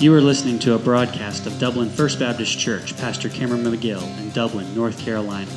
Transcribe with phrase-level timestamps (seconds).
[0.00, 4.30] You are listening to a broadcast of Dublin First Baptist Church, Pastor Cameron McGill in
[4.30, 5.50] Dublin, North Carolina.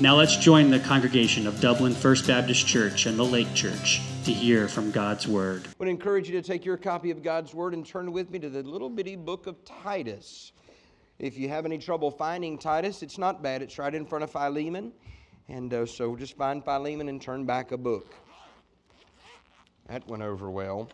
[0.00, 4.32] Now let's join the congregation of Dublin First Baptist Church and the Lake Church to
[4.32, 5.66] hear from God's Word.
[5.66, 8.38] I would encourage you to take your copy of God's Word and turn with me
[8.38, 10.52] to the little bitty book of Titus.
[11.18, 13.60] If you have any trouble finding Titus, it's not bad.
[13.60, 14.92] It's right in front of Philemon.
[15.50, 18.14] And uh, so just find Philemon and turn back a book.
[19.88, 20.88] That went over well.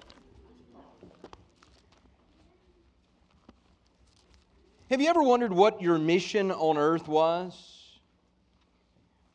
[4.91, 8.01] Have you ever wondered what your mission on earth was?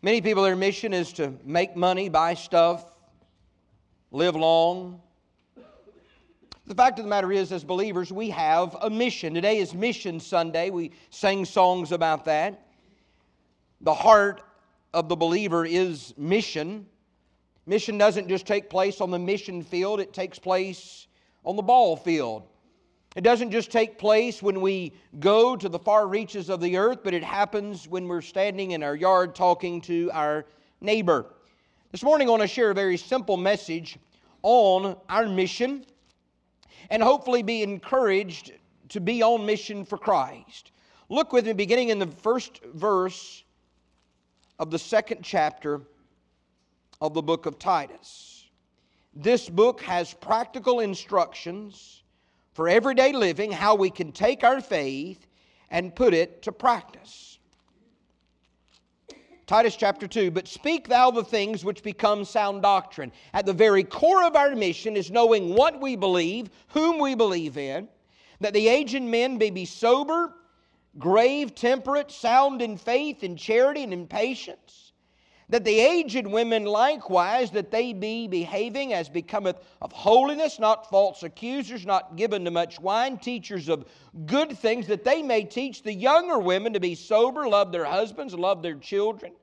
[0.02, 2.95] Many people, their mission is to make money, buy stuff,
[4.16, 5.02] live long.
[6.68, 9.34] The fact of the matter is, as believers, we have a mission.
[9.34, 10.70] Today is Mission Sunday.
[10.70, 12.66] We sang songs about that.
[13.82, 14.42] The heart
[14.94, 16.86] of the believer is mission.
[17.66, 21.08] Mission doesn't just take place on the mission field, it takes place
[21.44, 22.48] on the ball field.
[23.18, 27.00] It doesn't just take place when we go to the far reaches of the earth,
[27.04, 30.46] but it happens when we're standing in our yard talking to our
[30.80, 31.26] neighbor.
[31.96, 33.98] This morning, I want to share a very simple message
[34.44, 35.86] on our mission
[36.90, 38.52] and hopefully be encouraged
[38.90, 40.74] to be on mission for Christ.
[41.08, 43.46] Look with me, beginning in the first verse
[44.60, 45.84] of the second chapter
[47.00, 48.50] of the book of Titus.
[49.14, 52.04] This book has practical instructions
[52.52, 55.28] for everyday living, how we can take our faith
[55.72, 57.35] and put it to practice.
[59.48, 63.12] Titus chapter 2, but speak thou the things which become sound doctrine.
[63.32, 67.56] At the very core of our mission is knowing what we believe, whom we believe
[67.56, 67.88] in,
[68.40, 70.34] that the aged men may be sober,
[70.98, 74.85] grave, temperate, sound in faith, in charity, and in patience.
[75.50, 81.22] That the aged women likewise, that they be behaving as becometh of holiness, not false
[81.22, 83.86] accusers, not given to much wine, teachers of
[84.26, 88.34] good things, that they may teach the younger women to be sober, love their husbands,
[88.34, 89.34] love their children.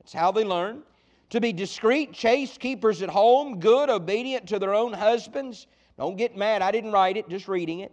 [0.00, 0.82] That's how they learn.
[1.30, 5.66] To be discreet, chaste, keepers at home, good, obedient to their own husbands.
[5.96, 7.92] Don't get mad, I didn't write it, just reading it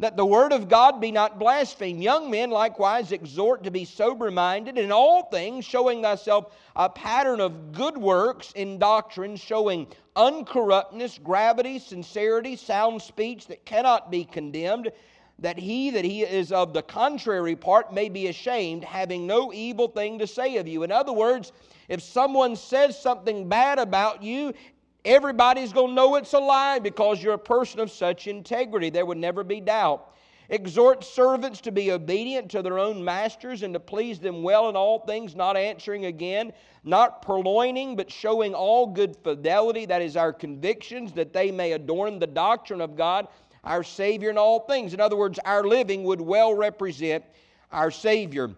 [0.00, 2.02] that the word of God be not blasphemed.
[2.02, 7.40] Young men likewise exhort to be sober minded in all things, showing thyself a pattern
[7.40, 14.90] of good works in doctrine, showing uncorruptness, gravity, sincerity, sound speech that cannot be condemned,
[15.38, 19.88] that he that he is of the contrary part may be ashamed, having no evil
[19.88, 20.82] thing to say of you.
[20.82, 21.52] In other words,
[21.88, 24.54] if someone says something bad about you,
[25.04, 28.88] Everybody's going to know it's a lie because you're a person of such integrity.
[28.88, 30.14] There would never be doubt.
[30.50, 34.76] Exhort servants to be obedient to their own masters and to please them well in
[34.76, 36.52] all things, not answering again,
[36.84, 39.86] not purloining, but showing all good fidelity.
[39.86, 43.28] That is our convictions, that they may adorn the doctrine of God,
[43.62, 44.92] our Savior, in all things.
[44.92, 47.24] In other words, our living would well represent
[47.72, 48.50] our Savior.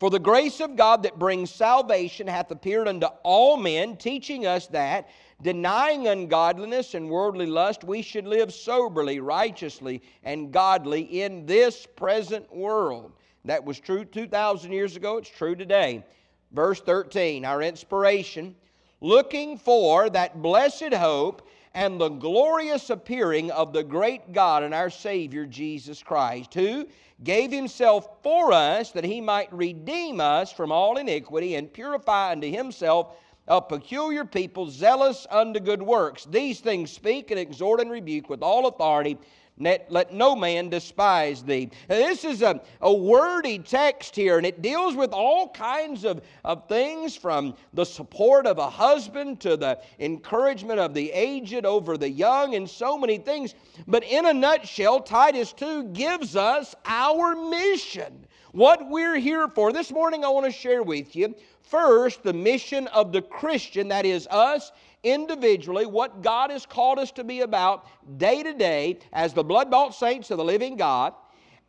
[0.00, 4.66] For the grace of God that brings salvation hath appeared unto all men, teaching us
[4.68, 5.08] that
[5.42, 12.54] denying ungodliness and worldly lust, we should live soberly, righteously, and godly in this present
[12.54, 13.12] world.
[13.44, 16.04] That was true 2,000 years ago, it's true today.
[16.52, 18.54] Verse 13, our inspiration
[19.00, 24.88] looking for that blessed hope and the glorious appearing of the great God and our
[24.88, 26.86] Savior Jesus Christ, who
[27.22, 32.50] gave himself for us that he might redeem us from all iniquity and purify unto
[32.50, 33.16] himself
[33.46, 36.24] a peculiar people zealous unto good works.
[36.24, 39.18] These things speak and exhort and rebuke with all authority.
[39.56, 41.70] Let, let no man despise thee.
[41.88, 46.22] Now, this is a, a wordy text here, and it deals with all kinds of,
[46.44, 51.96] of things from the support of a husband to the encouragement of the aged over
[51.96, 53.54] the young, and so many things.
[53.86, 59.72] But in a nutshell, Titus 2 gives us our mission, what we're here for.
[59.72, 61.32] This morning, I want to share with you
[61.64, 64.70] First, the mission of the Christian, that is us
[65.02, 67.86] individually, what God has called us to be about
[68.18, 71.14] day to day as the blood bought saints of the living God.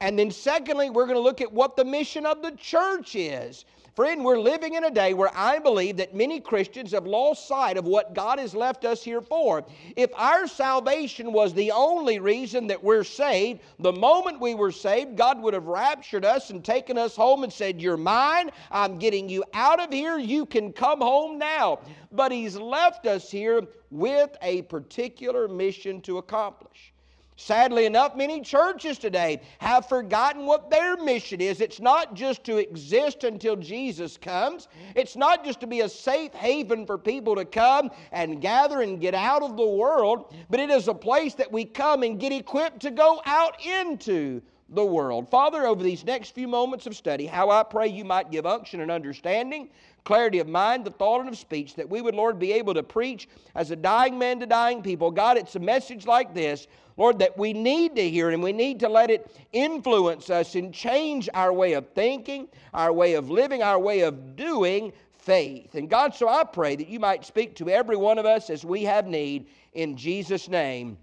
[0.01, 3.65] And then, secondly, we're going to look at what the mission of the church is.
[3.95, 7.77] Friend, we're living in a day where I believe that many Christians have lost sight
[7.77, 9.63] of what God has left us here for.
[9.95, 15.15] If our salvation was the only reason that we're saved, the moment we were saved,
[15.15, 18.51] God would have raptured us and taken us home and said, You're mine.
[18.69, 20.17] I'm getting you out of here.
[20.17, 21.79] You can come home now.
[22.11, 23.61] But He's left us here
[23.91, 26.91] with a particular mission to accomplish.
[27.37, 31.59] Sadly enough, many churches today have forgotten what their mission is.
[31.59, 36.33] It's not just to exist until Jesus comes, it's not just to be a safe
[36.33, 40.69] haven for people to come and gather and get out of the world, but it
[40.69, 45.29] is a place that we come and get equipped to go out into the world.
[45.29, 48.79] Father, over these next few moments of study, how I pray you might give unction
[48.79, 49.69] and understanding,
[50.05, 52.81] clarity of mind, the thought, and of speech, that we would, Lord, be able to
[52.81, 55.11] preach as a dying man to dying people.
[55.11, 56.67] God, it's a message like this
[56.97, 60.73] Lord, that we need to hear and we need to let it influence us and
[60.73, 65.75] change our way of thinking, our way of living, our way of doing faith.
[65.75, 68.63] And God, so I pray that you might speak to every one of us as
[68.63, 70.97] we have need in Jesus' name.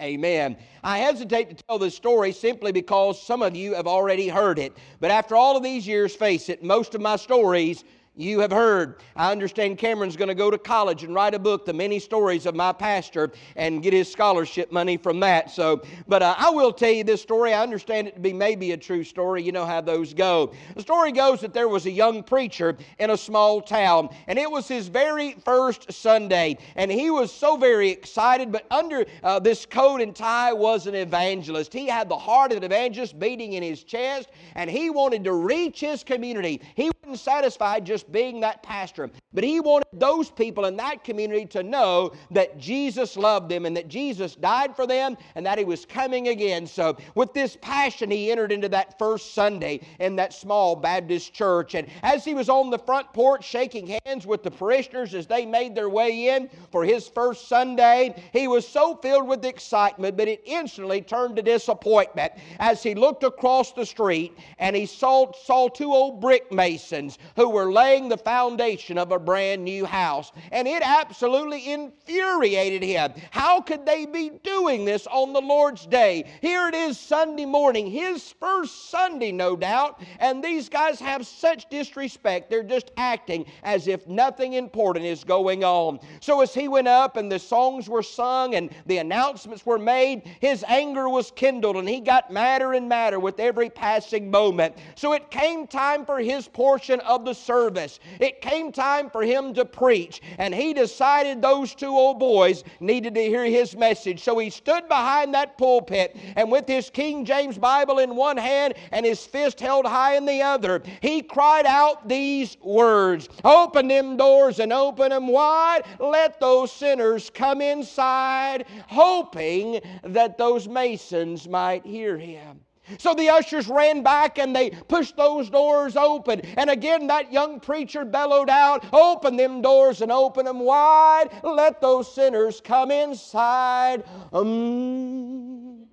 [0.00, 0.58] Amen.
[0.84, 4.76] I hesitate to tell this story simply because some of you have already heard it.
[5.00, 7.82] But after all of these years, face it, most of my stories
[8.16, 8.96] you have heard.
[9.14, 12.46] I understand Cameron's going to go to college and write a book, The Many Stories
[12.46, 15.50] of My Pastor, and get his scholarship money from that.
[15.50, 17.52] So, but uh, I will tell you this story.
[17.52, 19.42] I understand it to be maybe a true story.
[19.42, 20.54] You know how those go.
[20.74, 24.50] The story goes that there was a young preacher in a small town, and it
[24.50, 28.50] was his very first Sunday, and he was so very excited.
[28.50, 31.72] But under uh, this coat and tie was an evangelist.
[31.72, 35.34] He had the heart of an evangelist beating in his chest, and he wanted to
[35.34, 36.62] reach his community.
[36.74, 39.10] He wasn't satisfied just being that pastor.
[39.32, 43.76] But he wanted those people in that community to know that Jesus loved them and
[43.76, 46.66] that Jesus died for them and that he was coming again.
[46.66, 51.74] So, with this passion, he entered into that first Sunday in that small Baptist church.
[51.74, 55.46] And as he was on the front porch shaking hands with the parishioners as they
[55.46, 60.28] made their way in for his first Sunday, he was so filled with excitement, but
[60.28, 65.68] it instantly turned to disappointment as he looked across the street and he saw, saw
[65.68, 70.30] two old brick masons who were laying laying the foundation of a brand new house.
[70.52, 73.14] And it absolutely infuriated him.
[73.30, 76.30] How could they be doing this on the Lord's day?
[76.42, 81.70] Here it is Sunday morning, his first Sunday, no doubt, and these guys have such
[81.70, 82.50] disrespect.
[82.50, 85.98] They're just acting as if nothing important is going on.
[86.20, 90.30] So as he went up and the songs were sung and the announcements were made,
[90.40, 94.76] his anger was kindled and he got madder and madder with every passing moment.
[94.96, 97.85] So it came time for his portion of the service
[98.20, 103.14] It came time for him to preach, and he decided those two old boys needed
[103.14, 104.22] to hear his message.
[104.22, 108.74] So he stood behind that pulpit, and with his King James Bible in one hand
[108.92, 114.16] and his fist held high in the other, he cried out these words Open them
[114.16, 115.82] doors and open them wide.
[115.98, 122.60] Let those sinners come inside, hoping that those masons might hear him.
[122.98, 126.40] So the ushers ran back and they pushed those doors open.
[126.56, 131.28] And again, that young preacher bellowed out, Open them doors and open them wide.
[131.42, 134.04] Let those sinners come inside.
[134.32, 135.86] Um.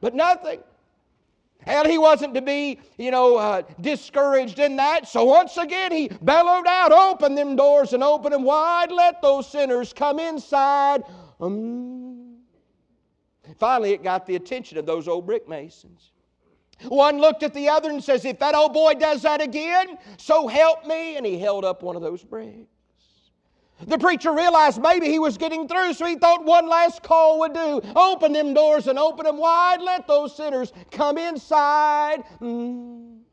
[0.00, 0.60] But nothing.
[1.66, 5.08] And he wasn't to be, you know, uh, discouraged in that.
[5.08, 8.92] So once again, he bellowed out, Open them doors and open them wide.
[8.92, 11.04] Let those sinners come inside.
[11.40, 12.03] Um.
[13.58, 16.10] Finally, it got the attention of those old brick masons.
[16.88, 20.48] One looked at the other and says, If that old boy does that again, so
[20.48, 21.16] help me.
[21.16, 22.68] And he held up one of those bricks.
[23.86, 27.54] The preacher realized maybe he was getting through, so he thought one last call would
[27.54, 27.80] do.
[27.96, 29.82] Open them doors and open them wide.
[29.82, 32.22] Let those sinners come inside.
[32.40, 33.23] Mm.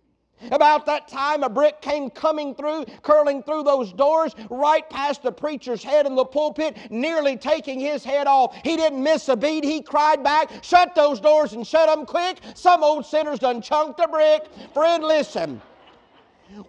[0.51, 5.31] About that time, a brick came coming through, curling through those doors, right past the
[5.31, 8.55] preacher's head in the pulpit, nearly taking his head off.
[8.63, 9.63] He didn't miss a beat.
[9.63, 12.39] He cried back, Shut those doors and shut them quick.
[12.55, 14.45] Some old sinner's done chunked a brick.
[14.73, 15.61] Friend, listen.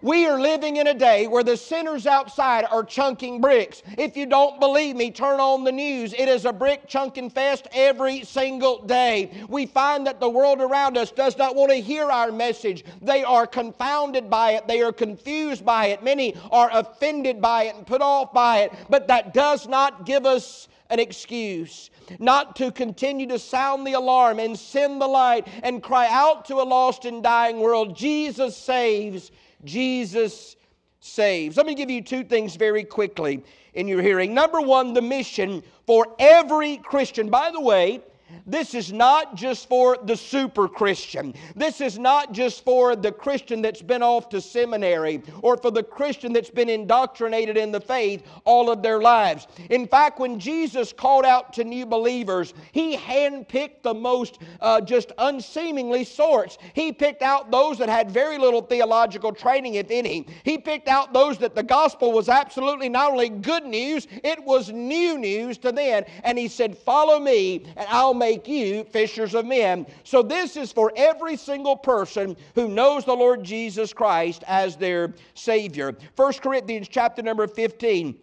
[0.01, 3.81] We are living in a day where the sinners outside are chunking bricks.
[3.97, 6.13] If you don't believe me, turn on the news.
[6.13, 9.45] It is a brick chunking fest every single day.
[9.47, 12.85] We find that the world around us does not want to hear our message.
[13.01, 16.03] They are confounded by it, they are confused by it.
[16.03, 18.73] Many are offended by it and put off by it.
[18.89, 24.39] But that does not give us an excuse not to continue to sound the alarm
[24.39, 29.31] and send the light and cry out to a lost and dying world Jesus saves
[29.63, 30.55] Jesus
[30.99, 31.57] saves.
[31.57, 33.43] Let me give you two things very quickly
[33.73, 34.33] in your hearing.
[34.33, 37.29] Number one, the mission for every Christian.
[37.29, 38.01] By the way,
[38.45, 41.33] this is not just for the super Christian.
[41.55, 45.83] This is not just for the Christian that's been off to seminary or for the
[45.83, 49.47] Christian that's been indoctrinated in the faith all of their lives.
[49.69, 55.11] In fact, when Jesus called out to new believers, he handpicked the most uh, just
[55.17, 56.57] unseemingly sorts.
[56.73, 60.27] He picked out those that had very little theological training, if any.
[60.43, 64.71] He picked out those that the gospel was absolutely not only good news, it was
[64.71, 66.03] new news to them.
[66.23, 69.85] And he said, Follow me, and I'll make you fishers of men.
[70.05, 75.13] So, this is for every single person who knows the Lord Jesus Christ as their
[75.33, 75.93] Savior.
[76.15, 78.17] 1 Corinthians chapter number 15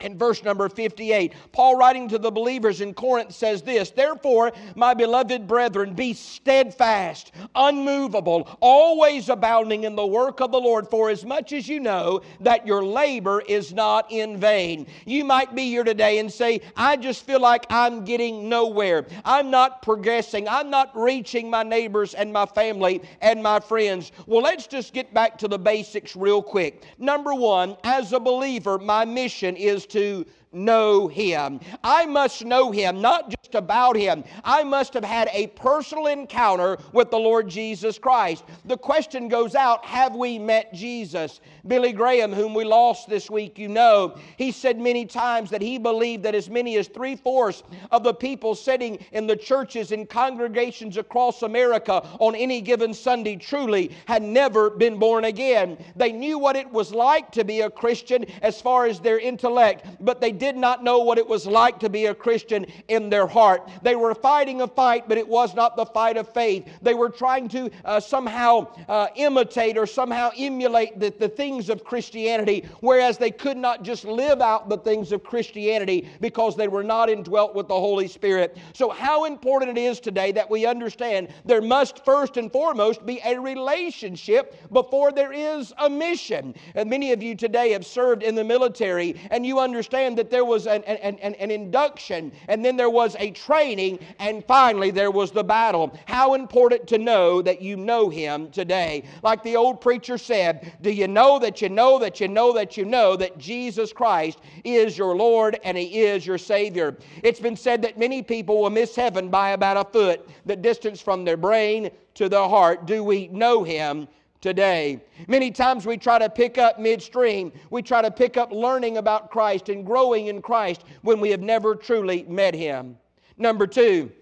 [0.00, 4.92] in verse number 58, Paul, writing to the believers in Corinth, says this Therefore, my
[4.92, 11.24] beloved brethren, be steadfast, unmovable, always abounding in the work of the Lord, for as
[11.24, 14.86] much as you know that your labor is not in vain.
[15.06, 19.06] You might be here today and say, I just feel like I'm getting nowhere.
[19.24, 20.48] I'm not progressing.
[20.48, 24.12] I'm not reaching my neighbors and my family and my friends.
[24.26, 26.82] Well, let's just get back to the basics real quick.
[26.98, 30.24] Number one, as a believer, my mission is to
[30.54, 31.60] know Him.
[31.82, 34.24] I must know Him, not just about Him.
[34.44, 38.44] I must have had a personal encounter with the Lord Jesus Christ.
[38.64, 41.40] The question goes out Have we met Jesus?
[41.66, 45.78] Billy Graham, whom we lost this week, you know, he said many times that he
[45.78, 50.08] believed that as many as three fourths of the people sitting in the churches and
[50.08, 55.78] congregations across America on any given Sunday truly had never been born again.
[55.96, 59.86] They knew what it was like to be a Christian as far as their intellect,
[60.00, 63.26] but they did not know what it was like to be a Christian in their
[63.26, 63.66] heart.
[63.82, 66.68] They were fighting a fight, but it was not the fight of faith.
[66.82, 71.82] They were trying to uh, somehow uh, imitate or somehow emulate the, the things of
[71.82, 76.84] Christianity, whereas they could not just live out the things of Christianity because they were
[76.84, 78.58] not indwelt with the Holy Spirit.
[78.74, 83.18] So, how important it is today that we understand there must first and foremost be
[83.24, 86.54] a relationship before there is a mission.
[86.74, 90.44] And many of you today have served in the military, and you understand that there
[90.44, 95.12] was an, an, an, an induction, and then there was a training, and finally there
[95.12, 95.96] was the battle.
[96.06, 99.04] How important to know that you know Him today.
[99.22, 102.76] Like the old preacher said, Do you know that you know that you know that
[102.76, 106.96] you know that Jesus Christ is your Lord and He is your Savior?
[107.22, 111.00] It's been said that many people will miss heaven by about a foot, the distance
[111.00, 112.86] from their brain to their heart.
[112.86, 114.08] Do we know Him?
[114.44, 115.02] Today.
[115.26, 117.50] Many times we try to pick up midstream.
[117.70, 121.40] We try to pick up learning about Christ and growing in Christ when we have
[121.40, 122.98] never truly met Him.
[123.38, 124.12] Number two,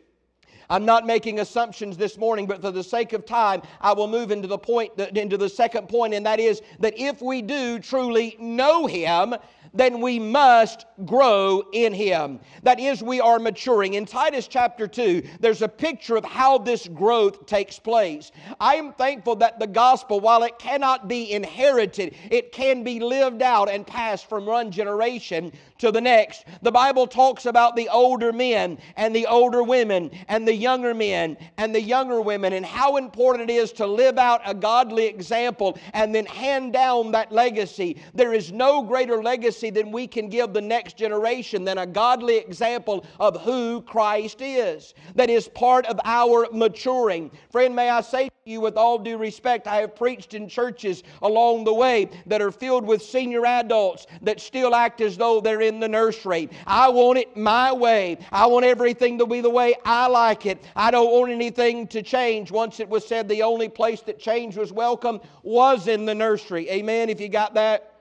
[0.70, 4.30] I'm not making assumptions this morning, but for the sake of time, I will move
[4.30, 8.36] into the point, into the second point, and that is that if we do truly
[8.38, 9.34] know Him,
[9.74, 12.40] then we must grow in Him.
[12.62, 13.94] That is, we are maturing.
[13.94, 18.32] In Titus chapter 2, there's a picture of how this growth takes place.
[18.60, 23.42] I am thankful that the gospel, while it cannot be inherited, it can be lived
[23.42, 26.44] out and passed from one generation to the next.
[26.60, 31.36] The Bible talks about the older men and the older women and the younger men
[31.56, 35.78] and the younger women and how important it is to live out a godly example
[35.94, 38.00] and then hand down that legacy.
[38.14, 41.86] There is no greater legacy legacy than we can give the next generation than a
[41.86, 44.94] godly example of who Christ is.
[45.14, 47.30] That is part of our maturing.
[47.50, 51.02] Friend, may I say to you with all due respect, I have preached in churches
[51.22, 55.62] along the way that are filled with senior adults that still act as though they're
[55.62, 56.48] in the nursery.
[56.66, 58.18] I want it my way.
[58.32, 60.62] I want everything to be the way I like it.
[60.74, 62.50] I don't want anything to change.
[62.50, 66.68] Once it was said the only place that change was welcome was in the nursery.
[66.70, 67.91] Amen, if you got that.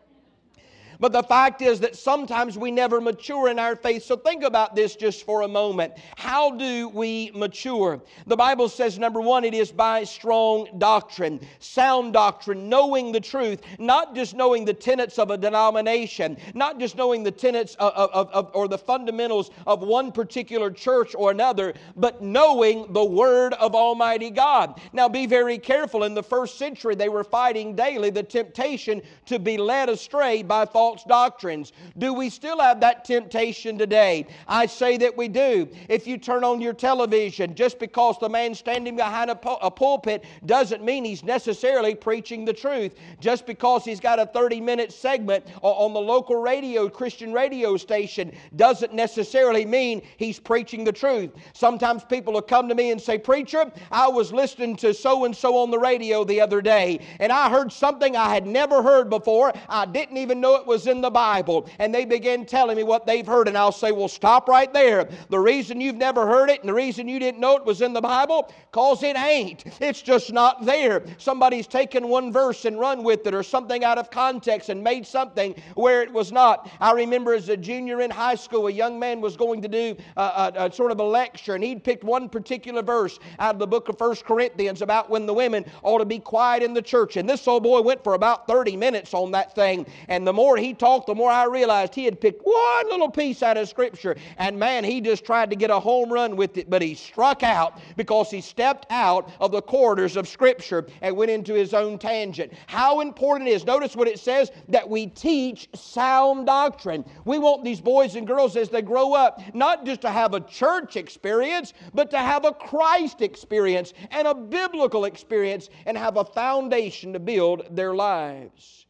[1.02, 4.04] But the fact is that sometimes we never mature in our faith.
[4.04, 5.94] So think about this just for a moment.
[6.16, 8.00] How do we mature?
[8.28, 13.62] The Bible says, number one, it is by strong doctrine, sound doctrine, knowing the truth,
[13.80, 18.30] not just knowing the tenets of a denomination, not just knowing the tenets of, of,
[18.30, 23.74] of or the fundamentals of one particular church or another, but knowing the Word of
[23.74, 24.80] Almighty God.
[24.94, 26.04] Now be very careful.
[26.04, 30.68] In the first century, they were fighting daily the temptation to be led astray by
[30.68, 31.72] false false doctrines.
[31.98, 34.28] Do we still have that temptation today?
[34.46, 35.70] I say that we do.
[35.88, 39.72] If you turn on your television, just because the man standing behind a, pul- a
[39.72, 42.96] pulpit doesn't mean he's necessarily preaching the truth.
[43.22, 48.34] Just because he's got a 30 minute segment on the local radio, Christian radio station,
[48.58, 51.32] doesn't necessarily mean he's preaching the truth.
[51.54, 55.34] Sometimes people will come to me and say, Preacher, I was listening to so and
[55.34, 59.10] so on the radio the other day, and I heard something I had never heard
[59.10, 59.54] before.
[59.70, 62.82] I didn't even know it was was in the Bible, and they begin telling me
[62.84, 65.08] what they've heard, and I'll say, Well, stop right there.
[65.30, 67.94] The reason you've never heard it and the reason you didn't know it was in
[67.94, 69.64] the Bible, because it ain't.
[69.80, 71.04] It's just not there.
[71.18, 75.06] Somebody's taken one verse and run with it, or something out of context and made
[75.06, 76.70] something where it was not.
[76.80, 79.96] I remember as a junior in high school, a young man was going to do
[80.18, 83.60] a, a, a sort of a lecture, and he'd picked one particular verse out of
[83.60, 86.82] the book of First Corinthians about when the women ought to be quiet in the
[86.82, 87.18] church.
[87.18, 89.86] And this old boy went for about 30 minutes on that thing.
[90.08, 93.44] And the more he talked, the more I realized he had picked one little piece
[93.44, 94.16] out of Scripture.
[94.38, 97.44] And man, he just tried to get a home run with it, but he struck
[97.44, 101.98] out because he stepped out of the corridors of Scripture and went into his own
[101.98, 102.54] tangent.
[102.68, 103.66] How important it is.
[103.66, 107.06] Notice what it says that we teach sound doctrine.
[107.26, 110.42] We want these boys and girls as they grow up not just to have a
[110.42, 116.26] church experience, but to have a Christ experience and a biblical experience and have a
[116.26, 118.86] foundation to build their lives.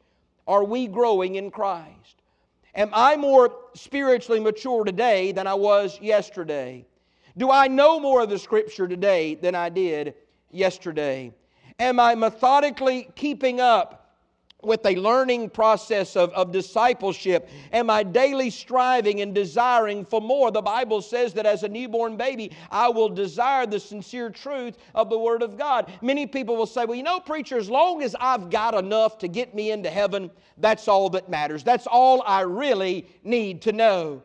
[0.52, 2.24] Are we growing in Christ?
[2.76, 6.86] Am I more spiritually mature today than I was yesterday?
[7.38, 10.14] Do I know more of the Scripture today than I did
[10.52, 11.32] yesterday?
[11.80, 14.01] Am I methodically keeping up
[14.64, 17.50] with a learning process of, of discipleship?
[17.72, 20.52] Am I daily striving and desiring for more?
[20.52, 25.10] The Bible says that as a newborn baby, I will desire the sincere truth of
[25.10, 25.92] the Word of God.
[26.02, 29.28] Many people will say, Well, you know, preacher, as long as I've got enough to
[29.28, 31.64] get me into heaven, that's all that matters.
[31.64, 34.24] That's all I really need to know.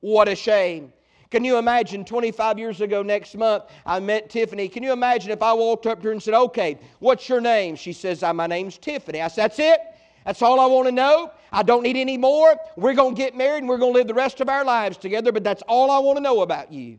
[0.00, 0.92] What a shame.
[1.32, 4.68] Can you imagine 25 years ago next month, I met Tiffany.
[4.68, 7.74] Can you imagine if I walked up to her and said, Okay, what's your name?
[7.74, 9.22] She says, uh, My name's Tiffany.
[9.22, 9.80] I said, That's it?
[10.26, 11.30] That's all I want to know.
[11.50, 12.54] I don't need any more.
[12.76, 14.98] We're going to get married and we're going to live the rest of our lives
[14.98, 16.98] together, but that's all I want to know about you.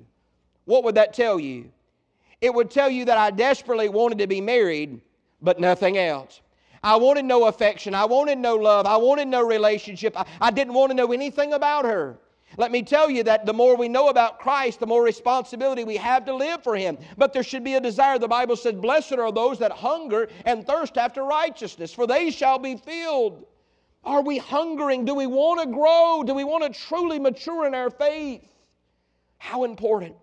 [0.65, 1.71] What would that tell you?
[2.41, 4.99] It would tell you that I desperately wanted to be married,
[5.43, 6.41] but nothing else.
[6.81, 7.93] I wanted no affection.
[7.93, 8.87] I wanted no love.
[8.87, 10.19] I wanted no relationship.
[10.19, 12.17] I, I didn't want to know anything about her.
[12.57, 15.97] Let me tell you that the more we know about Christ, the more responsibility we
[15.97, 16.97] have to live for Him.
[17.17, 18.19] But there should be a desire.
[18.19, 22.59] The Bible says, Blessed are those that hunger and thirst after righteousness, for they shall
[22.59, 23.45] be filled.
[24.03, 25.05] Are we hungering?
[25.05, 26.23] Do we want to grow?
[26.25, 28.45] Do we want to truly mature in our faith?
[29.37, 30.15] How important.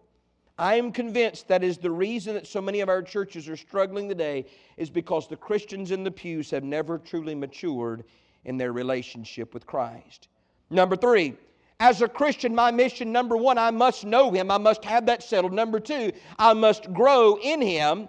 [0.58, 4.10] I am convinced that is the reason that so many of our churches are struggling
[4.10, 4.44] today
[4.76, 8.04] is because the Christians in the pews have never truly matured
[8.44, 10.28] in their relationship with Christ.
[10.68, 11.34] Number three,
[11.80, 14.50] as a Christian, my mission number one, I must know Him.
[14.50, 15.54] I must have that settled.
[15.54, 18.08] Number two, I must grow in Him.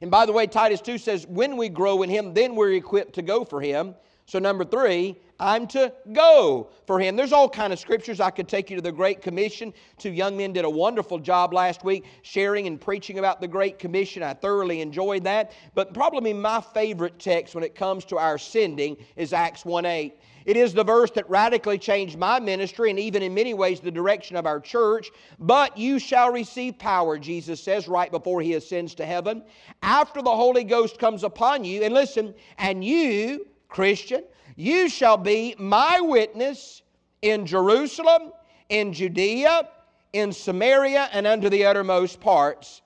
[0.00, 3.12] And by the way, Titus 2 says, when we grow in Him, then we're equipped
[3.16, 3.94] to go for Him.
[4.24, 7.16] So number three, I'm to go for Him.
[7.16, 8.18] There's all kind of scriptures.
[8.18, 9.74] I could take you to the Great Commission.
[9.98, 13.78] Two young men did a wonderful job last week sharing and preaching about the Great
[13.78, 14.22] Commission.
[14.22, 15.52] I thoroughly enjoyed that.
[15.74, 20.14] But probably my favorite text when it comes to our sending is Acts 1 8.
[20.46, 23.90] It is the verse that radically changed my ministry and even in many ways the
[23.90, 25.10] direction of our church.
[25.38, 29.42] But you shall receive power, Jesus says, right before he ascends to heaven,
[29.82, 31.82] after the Holy Ghost comes upon you.
[31.82, 34.24] And listen, and you, Christian,
[34.56, 36.82] you shall be my witness
[37.22, 38.32] in Jerusalem,
[38.68, 39.68] in Judea,
[40.12, 42.82] in Samaria, and unto the uttermost parts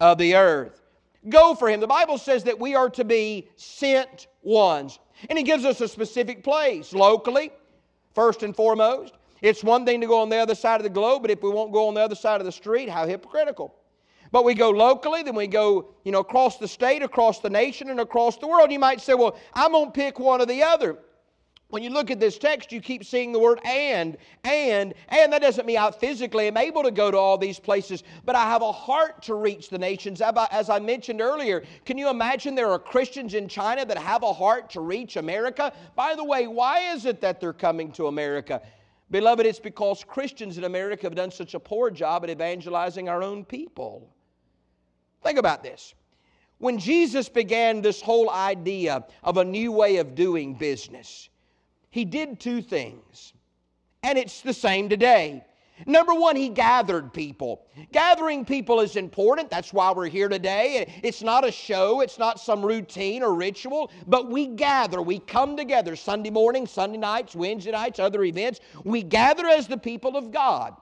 [0.00, 0.82] of the earth.
[1.28, 1.80] Go for him.
[1.80, 4.98] The Bible says that we are to be sent ones.
[5.28, 7.52] And he gives us a specific place locally,
[8.14, 9.14] first and foremost.
[9.40, 11.50] It's one thing to go on the other side of the globe, but if we
[11.50, 13.74] won't go on the other side of the street, how hypocritical.
[14.30, 17.90] But we go locally, then we go, you know, across the state, across the nation,
[17.90, 18.72] and across the world.
[18.72, 20.96] You might say, well, I'm going to pick one or the other
[21.72, 25.32] when you look at this text, you keep seeing the word and, and, and.
[25.32, 28.42] That doesn't mean I physically am able to go to all these places, but I
[28.42, 30.20] have a heart to reach the nations.
[30.20, 34.34] As I mentioned earlier, can you imagine there are Christians in China that have a
[34.34, 35.72] heart to reach America?
[35.96, 38.60] By the way, why is it that they're coming to America?
[39.10, 43.22] Beloved, it's because Christians in America have done such a poor job at evangelizing our
[43.22, 44.10] own people.
[45.22, 45.94] Think about this.
[46.58, 51.30] When Jesus began this whole idea of a new way of doing business,
[51.92, 53.34] he did two things.
[54.02, 55.44] And it's the same today.
[55.86, 57.66] Number one, he gathered people.
[57.92, 59.50] Gathering people is important.
[59.50, 60.90] That's why we're here today.
[61.02, 65.02] It's not a show, it's not some routine or ritual, but we gather.
[65.02, 68.60] We come together Sunday morning, Sunday nights, Wednesday nights, other events.
[68.84, 70.74] We gather as the people of God.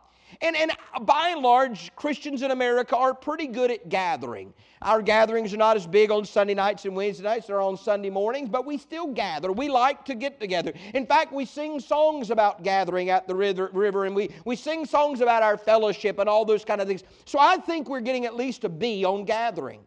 [0.42, 0.72] And, and
[1.02, 4.54] by and large, Christians in America are pretty good at gathering.
[4.80, 8.08] Our gatherings are not as big on Sunday nights and Wednesday nights, they're on Sunday
[8.08, 9.52] mornings, but we still gather.
[9.52, 10.72] We like to get together.
[10.94, 15.20] In fact, we sing songs about gathering at the river, and we, we sing songs
[15.20, 17.04] about our fellowship and all those kind of things.
[17.26, 19.82] So I think we're getting at least a B on gathering.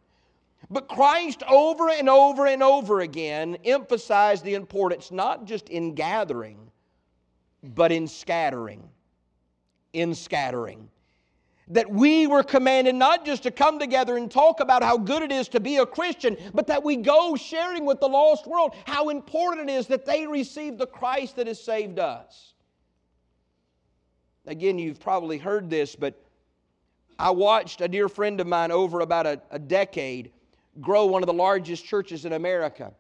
[0.70, 6.58] But Christ, over and over and over again, emphasized the importance not just in gathering,
[7.64, 8.88] but in scattering.
[9.94, 10.90] In scattering.
[11.70, 15.32] That we were commanded not just to come together and talk about how good it
[15.32, 19.10] is to be a Christian, but that we go sharing with the lost world how
[19.10, 22.54] important it is that they receive the Christ that has saved us.
[24.46, 26.22] Again, you've probably heard this, but
[27.18, 30.32] I watched a dear friend of mine over about a, a decade
[30.82, 32.92] grow one of the largest churches in America.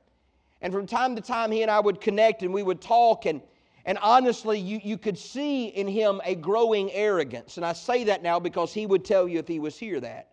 [0.61, 3.41] And from time to time, he and I would connect and we would talk, and
[3.85, 7.57] and honestly, you, you could see in him a growing arrogance.
[7.57, 10.29] And I say that now because he would tell you if he was here that.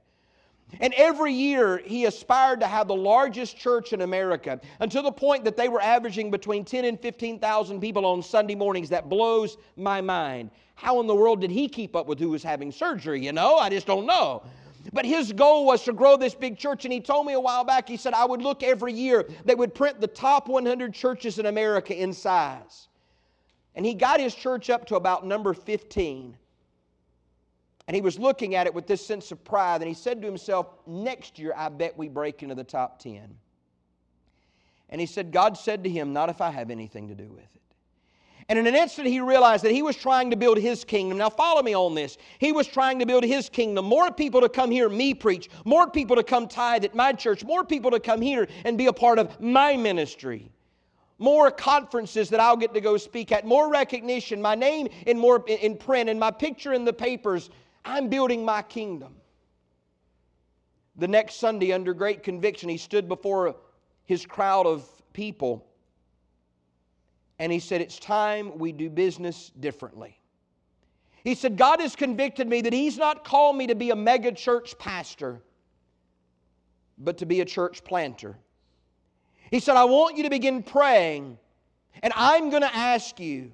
[0.79, 5.43] And every year he aspired to have the largest church in America until the point
[5.45, 8.89] that they were averaging between 10 and 15,000 people on Sunday mornings.
[8.89, 10.53] That blows my mind.
[10.77, 13.25] How in the world did he keep up with who was having surgery?
[13.25, 14.45] You know, I just don't know.
[14.93, 17.65] But his goal was to grow this big church, and he told me a while
[17.65, 21.39] back, he said, I would look every year, they would print the top 100 churches
[21.39, 22.89] in America in size.
[23.75, 26.37] And he got his church up to about number 15.
[27.87, 30.27] And he was looking at it with this sense of pride, and he said to
[30.27, 33.37] himself, Next year, I bet we break into the top 10.
[34.91, 37.41] And he said, God said to him, Not if I have anything to do with
[37.43, 37.61] it.
[38.49, 41.19] And in an instant, he realized that he was trying to build his kingdom.
[41.19, 42.19] Now, follow me on this.
[42.39, 43.85] He was trying to build his kingdom.
[43.85, 47.45] More people to come hear me preach, more people to come tithe at my church,
[47.45, 50.51] more people to come here and be a part of my ministry
[51.21, 55.45] more conferences that I'll get to go speak at, more recognition, my name in more
[55.47, 57.51] in print, and my picture in the papers.
[57.85, 59.15] I'm building my kingdom.
[60.97, 63.55] The next Sunday, under great conviction, he stood before
[64.05, 65.65] his crowd of people
[67.39, 70.21] and he said, It's time we do business differently.
[71.25, 74.33] He said, God has convicted me that He's not called me to be a mega
[74.33, 75.43] church pastor,
[76.99, 78.37] but to be a church planter.
[79.51, 81.39] He said, I want you to begin praying,
[82.03, 83.51] and I'm going to ask you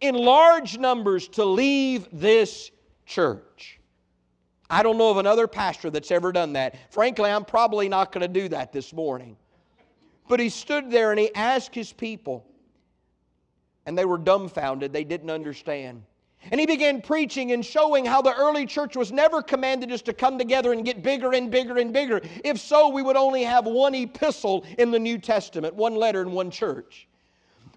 [0.00, 2.70] in large numbers to leave this
[3.06, 3.78] church.
[4.68, 6.76] I don't know of another pastor that's ever done that.
[6.90, 9.36] Frankly, I'm probably not going to do that this morning.
[10.28, 12.46] But he stood there and he asked his people,
[13.84, 14.92] and they were dumbfounded.
[14.92, 16.04] They didn't understand.
[16.50, 20.12] And he began preaching and showing how the early church was never commanded us to
[20.12, 22.20] come together and get bigger and bigger and bigger.
[22.44, 26.32] If so, we would only have one epistle in the New Testament, one letter in
[26.32, 27.06] one church.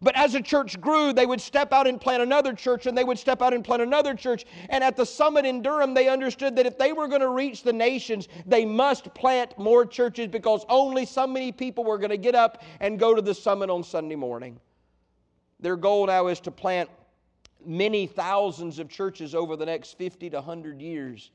[0.01, 3.03] But as a church grew, they would step out and plant another church, and they
[3.03, 4.45] would step out and plant another church.
[4.69, 7.63] And at the summit in Durham, they understood that if they were going to reach
[7.63, 12.17] the nations, they must plant more churches because only so many people were going to
[12.17, 14.59] get up and go to the summit on Sunday morning.
[15.59, 16.89] Their goal now is to plant
[17.67, 21.31] many thousands of churches over the next 50 to 100 years.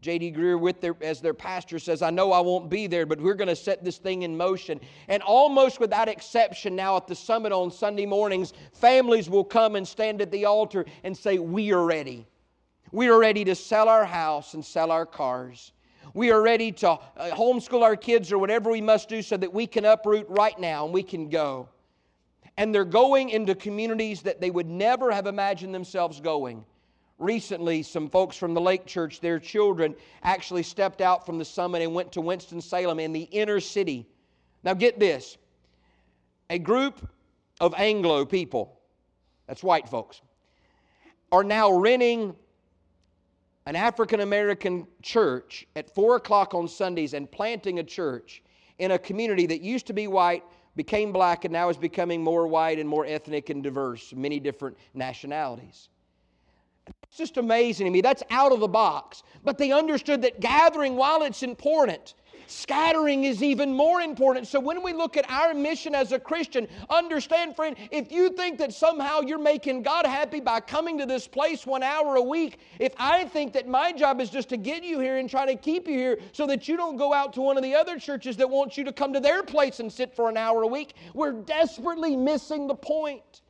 [0.00, 0.32] J.D.
[0.32, 3.34] Greear, with their, as their pastor, says, I know I won't be there, but we're
[3.34, 4.78] going to set this thing in motion.
[5.08, 9.88] And almost without exception, now at the summit on Sunday mornings, families will come and
[9.88, 12.26] stand at the altar and say, We are ready.
[12.92, 15.72] We are ready to sell our house and sell our cars.
[16.12, 16.98] We are ready to uh,
[17.30, 20.84] homeschool our kids or whatever we must do so that we can uproot right now
[20.84, 21.68] and we can go
[22.56, 26.64] and they're going into communities that they would never have imagined themselves going.
[27.18, 31.82] Recently, some folks from the Lake Church, their children, actually stepped out from the summit
[31.82, 34.06] and went to Winston-Salem in the inner city.
[34.62, 35.36] Now, get this
[36.50, 37.08] a group
[37.60, 38.80] of Anglo people,
[39.46, 40.20] that's white folks,
[41.32, 42.34] are now renting
[43.66, 48.42] an African American church at 4 o'clock on Sundays and planting a church
[48.78, 50.44] in a community that used to be white
[50.76, 54.76] became black and now is becoming more white and more ethnic and diverse, many different
[54.94, 55.88] nationalities.
[56.86, 58.00] It's just amazing to me.
[58.00, 59.22] That's out of the box.
[59.44, 62.14] But they understood that gathering, while it's important,
[62.46, 64.46] Scattering is even more important.
[64.46, 68.58] So when we look at our mission as a Christian, understand, friend, if you think
[68.58, 72.58] that somehow you're making God happy by coming to this place one hour a week,
[72.78, 75.56] if I think that my job is just to get you here and try to
[75.56, 78.36] keep you here so that you don't go out to one of the other churches
[78.36, 80.94] that wants you to come to their place and sit for an hour a week,
[81.14, 83.42] we're desperately missing the point.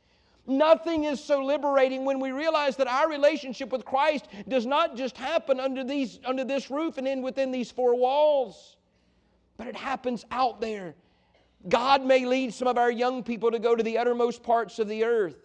[0.47, 5.17] Nothing is so liberating when we realize that our relationship with Christ does not just
[5.17, 8.75] happen under, these, under this roof and in within these four walls
[9.57, 10.95] but it happens out there.
[11.67, 14.87] God may lead some of our young people to go to the uttermost parts of
[14.87, 15.35] the earth.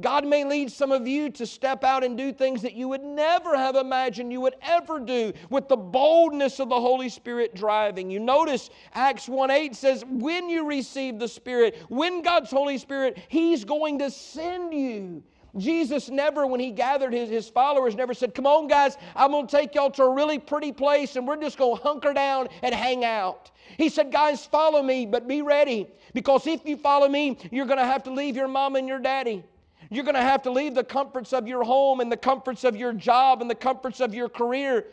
[0.00, 3.02] God may lead some of you to step out and do things that you would
[3.02, 8.10] never have imagined you would ever do with the boldness of the Holy Spirit driving
[8.10, 8.20] you.
[8.20, 13.64] Notice Acts 1 8 says, When you receive the Spirit, when God's Holy Spirit, He's
[13.64, 15.22] going to send you.
[15.58, 19.46] Jesus never, when he gathered his, his followers, never said, Come on, guys, I'm going
[19.46, 22.48] to take y'all to a really pretty place and we're just going to hunker down
[22.62, 23.50] and hang out.
[23.76, 27.78] He said, Guys, follow me, but be ready because if you follow me, you're going
[27.78, 29.44] to have to leave your mom and your daddy.
[29.90, 32.76] You're going to have to leave the comforts of your home and the comforts of
[32.76, 34.86] your job and the comforts of your career.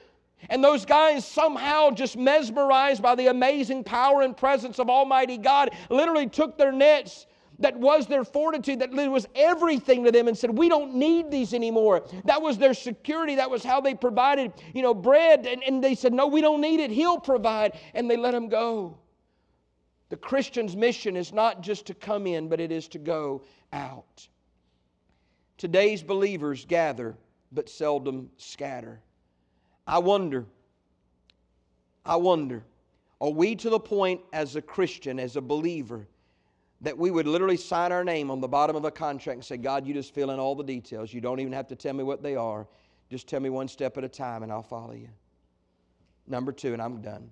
[0.50, 5.72] And those guys, somehow just mesmerized by the amazing power and presence of Almighty God,
[5.90, 7.26] literally took their nets
[7.60, 11.54] that was their fortitude, that was everything to them, and said, We don't need these
[11.54, 12.04] anymore.
[12.26, 13.36] That was their security.
[13.36, 15.46] That was how they provided, you know, bread.
[15.46, 16.92] And, and they said, No, we don't need it.
[16.92, 17.74] He'll provide.
[17.94, 18.98] And they let him go.
[20.10, 24.28] The Christian's mission is not just to come in, but it is to go out.
[25.58, 27.16] Today's believers gather,
[27.52, 29.00] but seldom scatter.
[29.88, 30.46] I wonder,
[32.06, 32.64] I wonder,
[33.22, 36.08] are we to the point as a Christian, as a believer,
[36.84, 39.58] that we would literally sign our name on the bottom of a contract and say,
[39.58, 41.14] God, you just fill in all the details.
[41.14, 42.68] You don't even have to tell me what they are.
[43.10, 45.08] Just tell me one step at a time and I'll follow you.
[46.28, 47.32] Number two, and I'm done.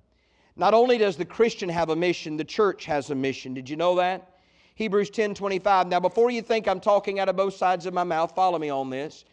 [0.56, 3.54] Not only does the Christian have a mission, the church has a mission.
[3.54, 4.38] Did you know that?
[4.76, 5.88] Hebrews 10 25.
[5.88, 8.70] Now, before you think I'm talking out of both sides of my mouth, follow me
[8.70, 9.26] on this.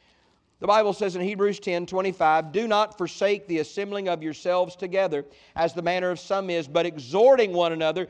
[0.60, 5.24] The Bible says in Hebrews 10 25, Do not forsake the assembling of yourselves together,
[5.54, 8.08] as the manner of some is, but exhorting one another,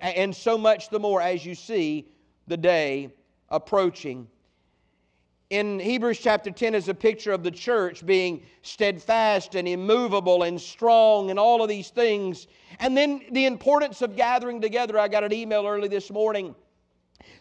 [0.00, 2.06] and so much the more as you see
[2.46, 3.12] the day
[3.48, 4.28] approaching.
[5.50, 10.58] In Hebrews chapter 10 is a picture of the church being steadfast and immovable and
[10.58, 12.46] strong and all of these things.
[12.78, 14.98] And then the importance of gathering together.
[14.98, 16.54] I got an email early this morning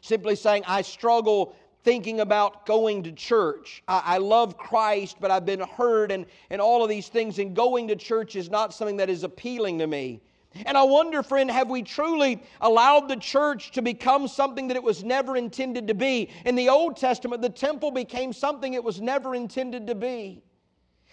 [0.01, 3.83] simply saying, I struggle thinking about going to church.
[3.87, 7.55] I, I, love Christ, but I've been hurt and, and all of these things, and
[7.55, 10.21] going to church is not something that is appealing to me.
[10.65, 14.83] And I wonder, friend, have we truly allowed the church to become something that it
[14.83, 16.29] was never intended to be?
[16.45, 20.43] In the Old Testament, the temple became something it was never intended to be.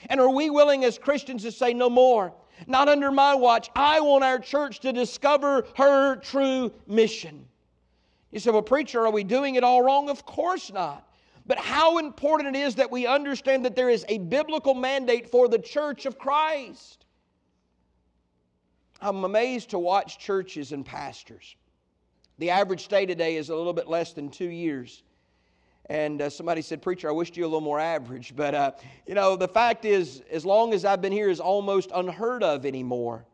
[0.07, 2.35] And are we willing as Christians to say, no more?
[2.66, 3.70] Not under my watch.
[3.76, 7.47] I want our church to discover her true mission.
[8.30, 10.10] You say, well, preacher, are we doing it all wrong?
[10.10, 11.04] Of course not.
[11.46, 15.48] But how important it is that we understand that there is a biblical mandate for
[15.48, 17.06] the church of Christ.
[19.00, 21.56] I'm amazed to watch churches and pastors.
[22.38, 25.02] The average stay today is a little bit less than two years.
[25.86, 28.36] And uh, somebody said, Preacher, I wished you a little more average.
[28.36, 28.72] But, uh,
[29.06, 32.66] you know, the fact is, as long as I've been here, is almost unheard of
[32.66, 33.24] anymore.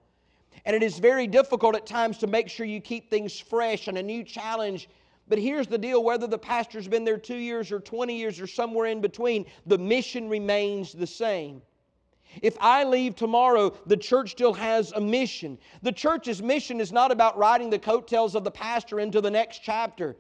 [0.65, 3.99] And it is very difficult at times to make sure you keep things fresh and
[3.99, 4.89] a new challenge.
[5.29, 8.47] But here's the deal whether the pastor's been there two years or 20 years or
[8.47, 11.63] somewhere in between, the mission remains the same.
[12.43, 15.59] If I leave tomorrow, the church still has a mission.
[15.83, 19.61] The church's mission is not about riding the coattails of the pastor into the next
[19.63, 20.17] chapter.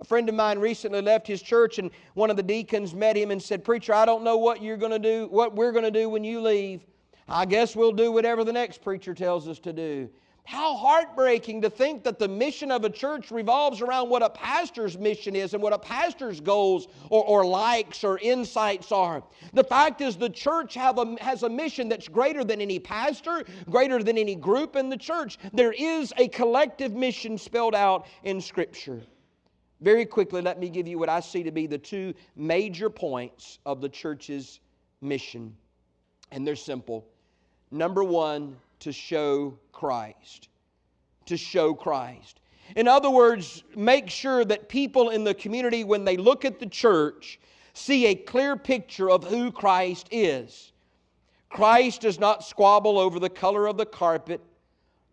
[0.00, 3.32] A friend of mine recently left his church, and one of the deacons met him
[3.32, 5.90] and said, Preacher, I don't know what you're going to do, what we're going to
[5.90, 6.86] do when you leave.
[7.28, 10.08] I guess we'll do whatever the next preacher tells us to do.
[10.44, 14.96] How heartbreaking to think that the mission of a church revolves around what a pastor's
[14.96, 19.22] mission is and what a pastor's goals or, or likes or insights are.
[19.52, 24.02] The fact is, the church a, has a mission that's greater than any pastor, greater
[24.02, 25.36] than any group in the church.
[25.52, 29.02] There is a collective mission spelled out in Scripture.
[29.82, 33.58] Very quickly, let me give you what I see to be the two major points
[33.66, 34.60] of the church's
[35.02, 35.54] mission,
[36.32, 37.06] and they're simple.
[37.70, 40.48] Number one, to show Christ.
[41.26, 42.40] To show Christ.
[42.76, 46.66] In other words, make sure that people in the community, when they look at the
[46.66, 47.38] church,
[47.72, 50.72] see a clear picture of who Christ is.
[51.48, 54.40] Christ does not squabble over the color of the carpet,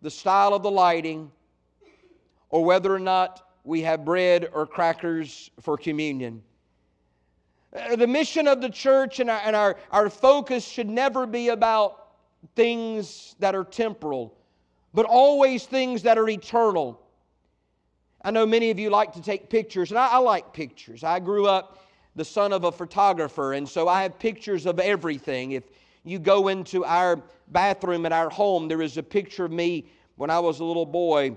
[0.02, 1.30] the style of the lighting,
[2.50, 6.42] or whether or not we have bread or crackers for communion.
[7.74, 11.48] Uh, the mission of the church and our, and our, our focus should never be
[11.48, 12.05] about
[12.54, 14.36] things that are temporal,
[14.94, 17.00] but always things that are eternal.
[18.22, 21.04] I know many of you like to take pictures, and I, I, like pictures.
[21.04, 21.78] I grew up
[22.14, 25.52] the son of a photographer, and so I have pictures of everything.
[25.52, 25.64] If
[26.02, 30.30] you go into our bathroom at our home, there is a picture of me when
[30.30, 31.36] I was a little boy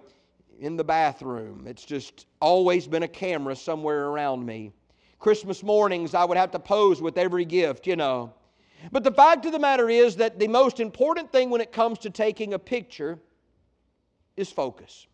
[0.60, 1.66] in the bathroom.
[1.68, 4.72] It's just always been a camera somewhere around me.
[5.20, 8.34] Christmas mornings, I would have to pose with every gift, you know.
[8.92, 12.00] But the fact of the matter is that the most important thing when it comes
[12.00, 13.20] to taking a picture
[14.38, 15.08] is focus.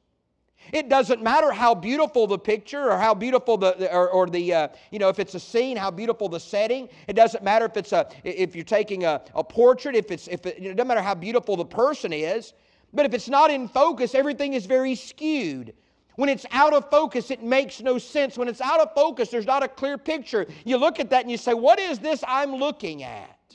[0.71, 4.67] It doesn't matter how beautiful the picture or how beautiful the or, or the uh,
[4.89, 6.89] you know if it's a scene, how beautiful the setting.
[7.07, 10.45] It doesn't matter if it's a if you're taking a, a portrait, if it's if
[10.45, 12.53] it, it doesn't matter how beautiful the person is.
[12.93, 15.73] But if it's not in focus, everything is very skewed.
[16.15, 18.37] When it's out of focus, it makes no sense.
[18.37, 20.47] When it's out of focus, there's not a clear picture.
[20.63, 23.54] You look at that and you say, What is this I'm looking at?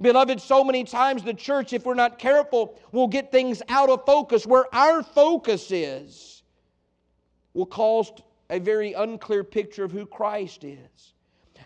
[0.00, 4.06] Beloved, so many times the church, if we're not careful, will get things out of
[4.06, 4.46] focus.
[4.46, 6.42] Where our focus is,
[7.52, 8.10] will cause
[8.48, 11.14] a very unclear picture of who Christ is.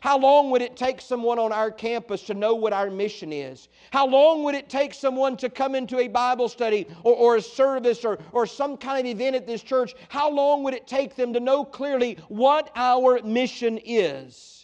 [0.00, 3.68] How long would it take someone on our campus to know what our mission is?
[3.90, 7.42] How long would it take someone to come into a Bible study or, or, a
[7.42, 9.94] service or, or some kind of event at this church?
[10.08, 14.63] How long would it take them to know clearly what our mission is?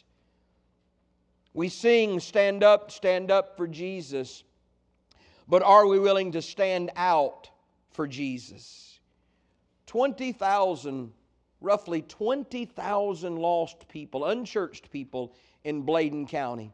[1.60, 4.44] We sing, Stand Up, Stand Up for Jesus,
[5.46, 7.50] but are we willing to stand out
[7.90, 8.98] for Jesus?
[9.84, 11.12] 20,000
[11.60, 16.72] roughly 20,000 lost people, unchurched people in Bladen County.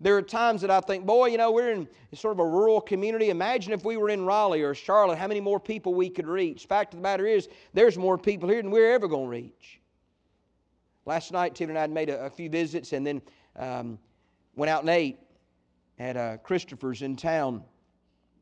[0.00, 2.80] There are times that I think, boy, you know, we're in sort of a rural
[2.80, 3.28] community.
[3.28, 6.64] Imagine if we were in Raleigh or Charlotte, how many more people we could reach.
[6.64, 9.80] Fact of the matter is, there's more people here than we're ever going to reach.
[11.04, 13.20] Last night, Tim and I had made a, a few visits and then
[13.56, 13.98] um,
[14.56, 15.18] went out and ate
[15.98, 17.62] at uh, Christopher's in town.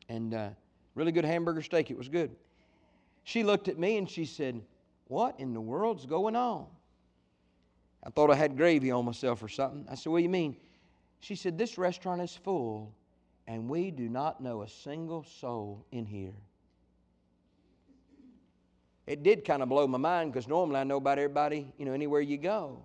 [0.08, 0.48] And uh,
[0.94, 1.90] really good hamburger steak.
[1.90, 2.30] It was good.
[3.24, 4.60] She looked at me and she said,
[5.12, 6.66] what in the world's going on?
[8.02, 9.86] I thought I had gravy on myself or something.
[9.90, 10.56] I said, What do you mean?
[11.20, 12.92] She said, This restaurant is full,
[13.46, 16.32] and we do not know a single soul in here.
[19.06, 21.92] It did kind of blow my mind because normally I know about everybody, you know,
[21.92, 22.82] anywhere you go.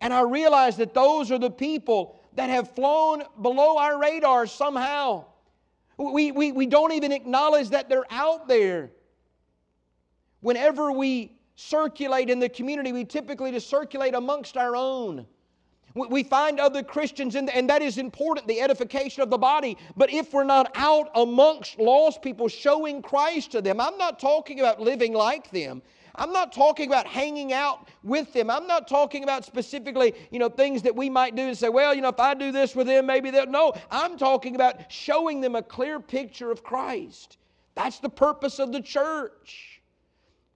[0.00, 5.24] And I realized that those are the people that have flown below our radar somehow.
[5.96, 8.90] We, we, we don't even acknowledge that they're out there.
[10.40, 15.26] Whenever we circulate in the community, we typically just circulate amongst our own.
[15.94, 19.78] We find other Christians, the, and that is important, the edification of the body.
[19.96, 24.58] But if we're not out amongst lost people showing Christ to them, I'm not talking
[24.58, 25.82] about living like them.
[26.16, 28.50] I'm not talking about hanging out with them.
[28.50, 31.94] I'm not talking about specifically, you know, things that we might do and say, well,
[31.94, 33.46] you know, if I do this with them, maybe they'll.
[33.46, 37.38] No, I'm talking about showing them a clear picture of Christ.
[37.74, 39.82] That's the purpose of the church.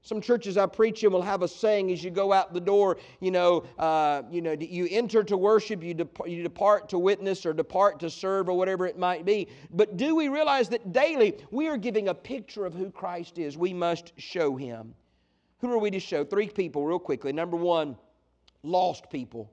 [0.02, 2.96] Some churches I preach in will have a saying as you go out the door,
[3.20, 7.44] you know, uh, you know, you enter to worship, you, dep- you depart to witness
[7.44, 9.48] or depart to serve or whatever it might be.
[9.70, 13.58] But do we realize that daily we are giving a picture of who Christ is?
[13.58, 14.94] We must show him.
[15.60, 16.24] Who are we to show?
[16.24, 17.32] Three people, real quickly.
[17.32, 17.96] Number one,
[18.62, 19.50] lost people.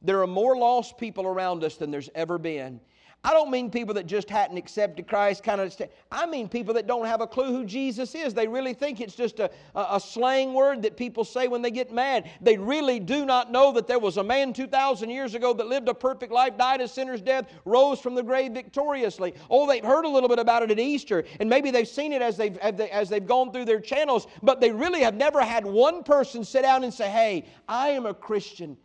[0.00, 2.80] There are more lost people around us than there's ever been.
[3.24, 5.72] I don't mean people that just hadn't accepted Christ, kind of.
[6.10, 8.34] I mean people that don't have a clue who Jesus is.
[8.34, 11.92] They really think it's just a, a, slang word that people say when they get
[11.92, 12.28] mad.
[12.40, 15.88] They really do not know that there was a man 2,000 years ago that lived
[15.88, 19.34] a perfect life, died a sinner's death, rose from the grave victoriously.
[19.48, 22.22] Oh, they've heard a little bit about it at Easter, and maybe they've seen it
[22.22, 26.02] as they've, as they've gone through their channels, but they really have never had one
[26.02, 28.76] person sit down and say, Hey, I am a Christian.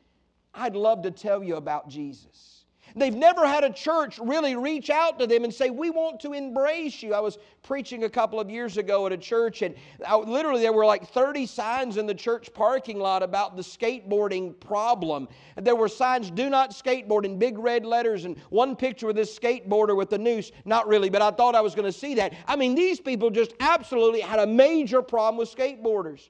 [0.54, 2.57] I'd love to tell you about Jesus.
[2.96, 6.34] They've never had a church really reach out to them and say, We want to
[6.34, 7.14] embrace you.
[7.14, 10.74] I was preaching a couple of years ago at a church, and I, literally there
[10.74, 15.28] were like 30 signs in the church parking lot about the skateboarding problem.
[15.58, 19.38] There were signs, Do not skateboard, in big red letters, and one picture of this
[19.38, 20.52] skateboarder with the noose.
[20.66, 22.34] Not really, but I thought I was going to see that.
[22.48, 26.30] I mean, these people just absolutely had a major problem with skateboarders.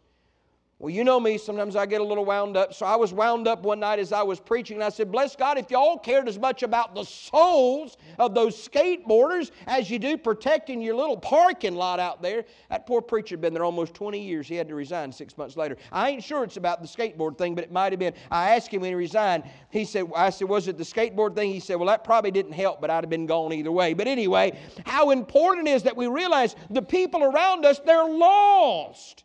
[0.79, 2.71] Well, you know me, sometimes I get a little wound up.
[2.71, 5.35] So I was wound up one night as I was preaching, and I said, Bless
[5.35, 10.19] God, if y'all cared as much about the souls of those skateboarders as you do
[10.19, 12.45] protecting your little parking lot out there.
[12.69, 14.47] That poor preacher had been there almost 20 years.
[14.47, 15.77] He had to resign six months later.
[15.91, 18.13] I ain't sure it's about the skateboard thing, but it might have been.
[18.29, 21.51] I asked him when he resigned, he said, I said, Was it the skateboard thing?
[21.51, 23.95] He said, Well, that probably didn't help, but I'd have been gone either way.
[23.95, 29.23] But anyway, how important is that we realize the people around us, they're lost.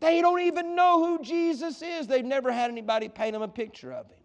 [0.00, 2.06] They don't even know who Jesus is.
[2.06, 4.18] They've never had anybody paint them a picture of him.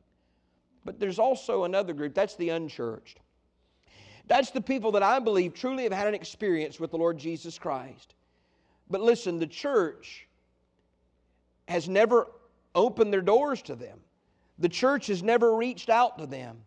[0.86, 3.20] But there's also another group that's the unchurched.
[4.28, 7.58] That's the people that I believe truly have had an experience with the Lord Jesus
[7.58, 8.16] Christ.
[8.90, 10.28] But listen, the church
[11.68, 12.28] has never
[12.76, 14.00] opened their doors to them,
[14.60, 16.58] the church has never reached out to them.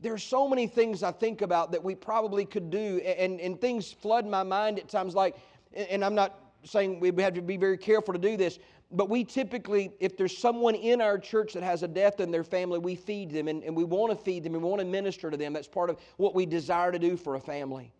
[0.00, 3.60] There are so many things I think about that we probably could do, and, and
[3.60, 5.36] things flood my mind at times like,
[5.74, 8.58] and I'm not saying we have to be very careful to do this,
[8.90, 12.44] but we typically, if there's someone in our church that has a death in their
[12.44, 14.86] family, we feed them and, and we want to feed them and we want to
[14.86, 15.52] minister to them.
[15.52, 17.92] That's part of what we desire to do for a family.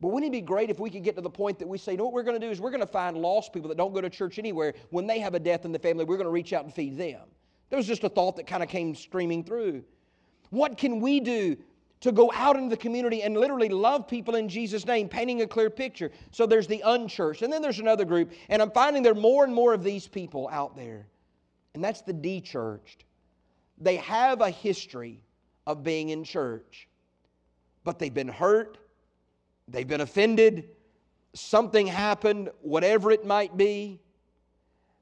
[0.00, 1.92] But wouldn't it be great if we could get to the point that we say,
[1.92, 3.78] you know what we're going to do is we're going to find lost people that
[3.78, 4.74] don't go to church anywhere.
[4.90, 6.98] When they have a death in the family, we're going to reach out and feed
[6.98, 7.22] them.
[7.70, 9.84] That was just a thought that kind of came streaming through.
[10.50, 11.56] What can we do
[12.00, 15.46] to go out into the community and literally love people in Jesus' name, painting a
[15.46, 16.10] clear picture.
[16.30, 17.42] So there's the unchurched.
[17.42, 20.06] And then there's another group, and I'm finding there are more and more of these
[20.06, 21.06] people out there,
[21.74, 23.04] and that's the dechurched.
[23.78, 25.22] They have a history
[25.66, 26.88] of being in church,
[27.84, 28.78] but they've been hurt,
[29.68, 30.68] they've been offended,
[31.34, 34.00] something happened, whatever it might be.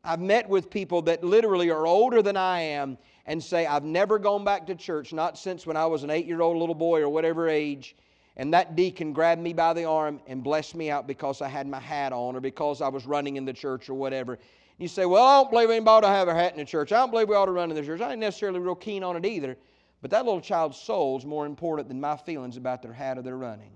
[0.02, 4.18] I've met with people that literally are older than I am and say, I've never
[4.18, 7.00] gone back to church, not since when I was an eight year old little boy
[7.00, 7.96] or whatever age.
[8.36, 11.68] And that deacon grabbed me by the arm and blessed me out because I had
[11.68, 14.38] my hat on or because I was running in the church or whatever.
[14.78, 16.90] You say, Well, I don't believe anybody ought to have a hat in the church.
[16.90, 18.00] I don't believe we ought to run in the church.
[18.00, 19.56] I ain't necessarily real keen on it either.
[20.02, 23.22] But that little child's soul is more important than my feelings about their hat or
[23.22, 23.70] their running.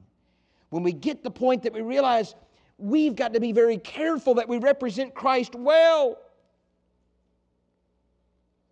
[0.71, 2.35] When we get the point that we realize
[2.77, 6.19] we've got to be very careful that we represent Christ well.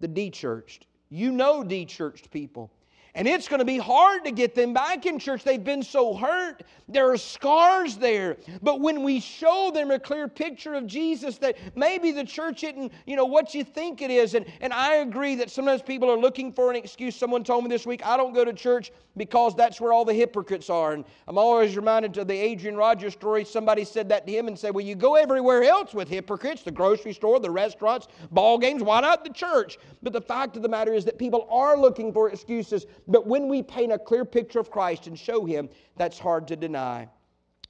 [0.01, 0.86] The de churched.
[1.09, 2.70] You know de churched people.
[3.16, 5.42] And it's going to be hard to get them back in church.
[5.42, 6.62] They've been so hurt.
[6.86, 8.36] There are scars there.
[8.62, 12.92] But when we show them a clear picture of Jesus, that maybe the church isn't,
[13.06, 14.34] you know, what you think it is.
[14.34, 17.16] And, and I agree that sometimes people are looking for an excuse.
[17.16, 20.12] Someone told me this week, I don't go to church because that's where all the
[20.12, 20.92] hypocrites are.
[20.92, 23.46] And I'm always reminded of the Adrian Rogers story.
[23.46, 26.70] Somebody said that to him and said, Well, you go everywhere else with hypocrites, the
[26.70, 28.82] grocery store, the restaurants, ball games.
[28.82, 29.78] Why not the church?
[30.02, 33.48] But the fact of the matter is that people are looking for excuses but when
[33.48, 37.09] we paint a clear picture of Christ and show Him, that's hard to deny.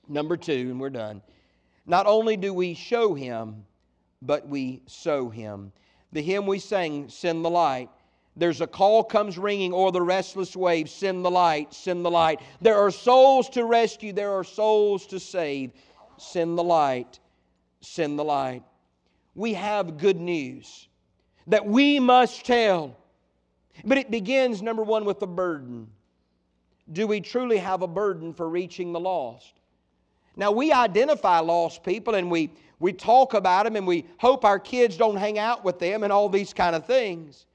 [0.09, 1.23] Number two, and we're done.
[1.87, 3.65] Not only do we show Him,
[4.23, 5.73] but we sow Him.
[6.13, 7.91] The hymn we sang, Send the Light,
[8.37, 12.41] there's a call comes ringing o'er the restless waves send the light send the light
[12.61, 15.73] there are souls to rescue there are souls to save
[16.19, 17.19] send the light
[17.81, 18.63] send the light
[19.35, 20.89] we have good news
[21.47, 22.97] that we must tell
[23.85, 25.89] but it begins, number one, with the burden.
[26.93, 29.55] Do we truly have a burden for reaching the lost?
[30.37, 34.59] Now, we identify lost people and we, we talk about them and we hope our
[34.59, 37.47] kids don't hang out with them and all these kind of things.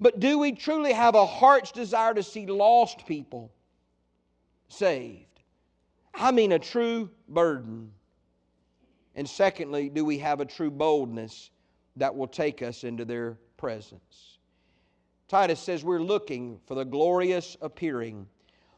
[0.00, 3.50] But do we truly have a heart's desire to see lost people
[4.68, 5.24] saved?
[6.14, 7.92] I mean, a true burden.
[9.16, 11.50] And secondly, do we have a true boldness
[11.96, 14.37] that will take us into their presence?
[15.28, 18.26] Titus says we're looking for the glorious appearing.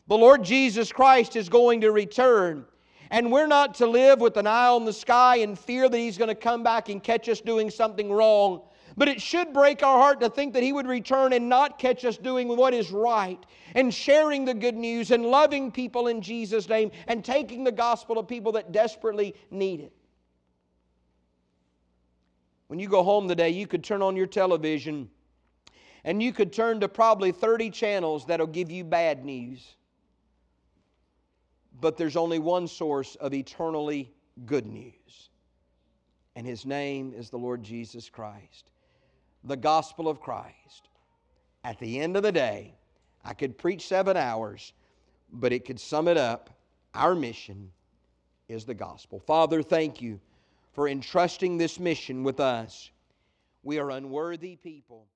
[0.09, 2.65] The Lord Jesus Christ is going to return.
[3.13, 6.19] And we're not to live with an eye on the sky and fear that He's
[6.19, 8.63] going to come back and catch us doing something wrong.
[8.97, 12.05] But it should break our heart to think that He would return and not catch
[12.05, 13.39] us doing what is right
[13.75, 18.17] and sharing the good news and loving people in Jesus' name and taking the gospel
[18.17, 19.93] to people that desperately need it.
[22.67, 25.09] When you go home today, you could turn on your television
[26.05, 29.77] and you could turn to probably 30 channels that'll give you bad news.
[31.81, 34.13] But there's only one source of eternally
[34.47, 35.31] good news,
[36.37, 38.71] and his name is the Lord Jesus Christ.
[39.45, 40.89] The gospel of Christ.
[41.65, 42.75] At the end of the day,
[43.25, 44.73] I could preach seven hours,
[45.33, 46.51] but it could sum it up.
[46.95, 47.71] Our mission
[48.49, 49.21] is the gospel.
[49.21, 50.21] Father, thank you
[50.73, 52.91] for entrusting this mission with us.
[53.63, 55.07] We are unworthy people.